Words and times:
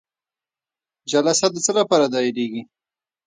جلسه 1.11 1.45
د 1.51 1.55
څه 1.65 1.71
لپاره 1.79 2.05
دایریږي؟ 2.13 2.61